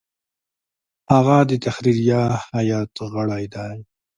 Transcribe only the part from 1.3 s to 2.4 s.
د تحریریه